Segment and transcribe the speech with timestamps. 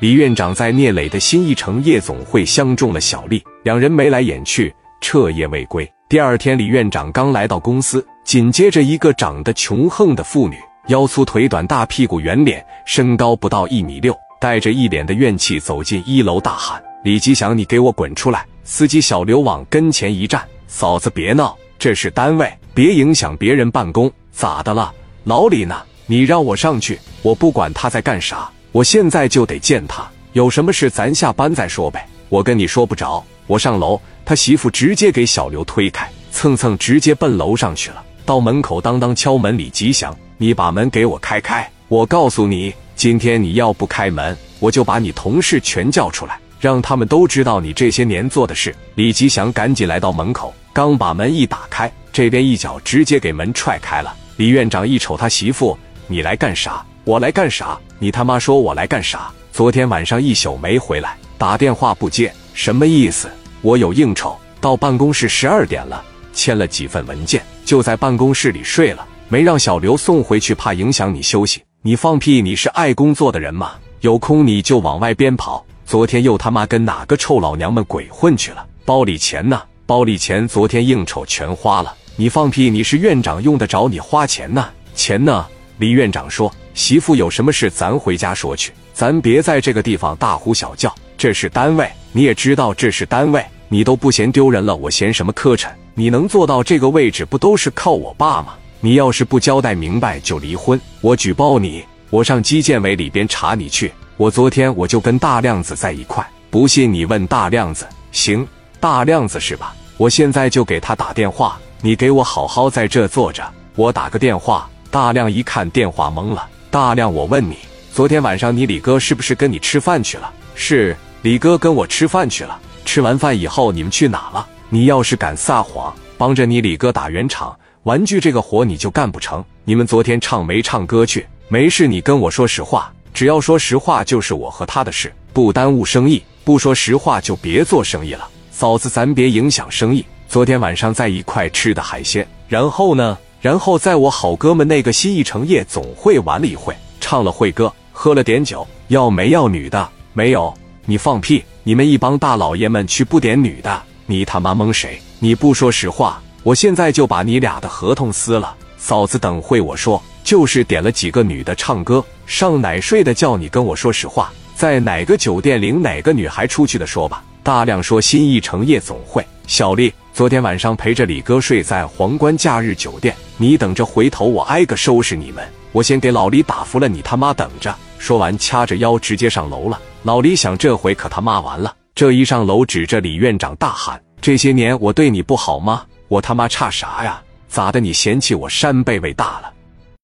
[0.00, 5.86] 李院长在聂磊的新一城夜总会相中了小丽，两人眉来眼去，彻夜未归。
[6.08, 24.10] 第二天，李院长刚来到公司，紧接着一个长得穷横的妇女，腰粗腿短，大屁股圆脸，身高不到一米六，带着一脸的怨气走进一楼，大喊：“李吉祥，你给我滚出来！”司机小刘往跟前一站：“嫂子别闹，这是单位，别影响别人办公。
[24.32, 24.94] 咋的了？
[25.24, 25.76] 老李呢？
[26.06, 32.06] 你让我上去，我不管他在干啥。”我现在就得见他，有什么事咱下班再说呗。
[32.28, 34.00] 我跟你说不着，我上楼。
[34.24, 38.04] 他媳妇直接给小刘推开，蹭蹭直接奔楼上去了。
[38.24, 41.68] 到门口当当敲门，李吉祥，你把门给我开开。
[41.88, 48.72] 我告诉你，今天你要不开门，我就把你同事全叫出来，让他们都知道你这些年做的事。
[48.94, 54.14] 李吉祥赶紧来到门口，刚把门一打开，这边一脚直接给门踹开了。
[54.36, 55.76] 李院长一瞅他媳妇，
[56.06, 56.86] 你来干啥？
[57.04, 57.78] 我来干啥？
[57.98, 59.30] 你他妈说我来干啥？
[59.52, 63.30] 昨天晚上一宿没回来，打电话不接，什么意思？
[63.62, 71.62] 我有应酬，到办公室十二点了，签了几份文件，就在办公室里睡了，没让小刘送回去，怕影响你休息。
[71.82, 72.42] 你放屁！
[72.42, 73.72] 你是爱工作的人吗？
[74.02, 75.64] 有空你就往外边跑。
[75.86, 78.66] 昨天又他妈跟哪个臭老娘们鬼混去了？
[78.84, 79.62] 包里钱呢？
[79.86, 81.94] 包里钱昨天应酬全花了。
[82.16, 82.68] 你放屁！
[82.68, 84.68] 你是院长用得着你花钱呢？
[84.94, 85.46] 钱呢？
[85.78, 86.52] 李院长说。
[86.74, 90.94] 媳妇有什么事，咱回家说去，咱别在这个地方大呼小叫。
[91.18, 95.68] 这是单位，你也知道这是单位，你都不嫌丢人了，我嫌什么磕碜？
[95.94, 98.54] 你能做到这个位置，不都是靠我爸吗？
[98.80, 103.92] 你要是不交代明白，就离婚，我举报你，我上纪检委里边查你去。
[104.16, 107.86] 我昨天我就跟大亮子在一块，不信你问大亮子。
[108.12, 108.46] 行，
[108.78, 109.74] 大亮子是吧？
[109.98, 114.66] 我现在就给他打电话，你给我好好在这坐着，我打个电话。
[114.90, 116.48] 大亮一看电话懵了。
[116.70, 117.56] 大亮，我问你，
[117.92, 120.32] 昨天晚上你李哥是不是跟你吃饭去了？
[120.54, 122.56] 是，李哥跟我吃饭去了。
[122.84, 124.46] 吃完饭以后你们去哪了？
[124.68, 129.44] 你要是敢撒谎，帮着你李哥打圆场，玩具这个活你就干不成。
[129.64, 131.26] 你们昨天唱没唱歌去？
[131.48, 136.22] 没事，你跟我说实话，只要说实话就是我和他的事，不耽误生意。
[136.44, 138.28] 不说实话就别做生意了。
[138.52, 140.04] 嫂子，咱别影响生意。
[140.28, 143.18] 昨天晚上在一块吃的海鲜，然后呢？
[143.40, 149.88] 然后在我好哥们那个新一城夜总会玩了一会，唱了会歌，喝了点酒，要没要女的？
[150.12, 150.52] 没有，
[150.84, 151.42] 你放屁！
[151.62, 155.00] 你们一帮大老爷们去不点女的，你他妈蒙谁？
[155.18, 158.54] 你不说实话，我现在就把你俩的合同撕了。
[158.76, 167.22] 嫂子，等会我说，就是点了几个女的唱歌，上奶睡的，叫你跟我说实话，在哪个酒店领哪个女孩出去的，说吧。
[167.42, 169.92] 大亮说新一城夜总会，小丽。
[170.12, 175.44] 昨天晚上陪着李哥睡在皇冠假日酒店，你等着，回头我挨个收拾你们。
[175.72, 177.74] 我先给老李打服了，你他妈等着。
[177.98, 179.80] 说完，掐着腰直接上楼了。
[180.04, 181.74] 老李想，这回可他妈完了。
[181.96, 185.82] 这一上楼，指着李院长大喊：“这些年我对你不好吗？
[186.06, 187.20] 我他妈差啥呀？
[187.48, 187.80] 咋的？
[187.80, 189.52] 你嫌弃我山贝贝大了？